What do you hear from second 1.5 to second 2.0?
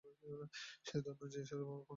জন্য পাগল।